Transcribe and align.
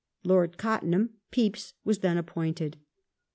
Lord 0.23 0.57
Cottenham 0.57 1.11
(Pepys) 1.31 1.73
was 1.85 1.99
then 1.99 2.17
appointed. 2.17 2.77